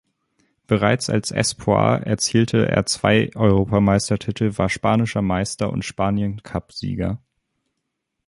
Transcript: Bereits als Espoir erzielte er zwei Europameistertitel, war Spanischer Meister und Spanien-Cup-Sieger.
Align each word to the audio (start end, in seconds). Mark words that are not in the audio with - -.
Bereits 0.65 1.11
als 1.11 1.29
Espoir 1.29 2.01
erzielte 2.07 2.67
er 2.67 2.87
zwei 2.87 3.29
Europameistertitel, 3.35 4.57
war 4.57 4.67
Spanischer 4.67 5.21
Meister 5.21 5.71
und 5.71 5.85
Spanien-Cup-Sieger. 5.85 7.19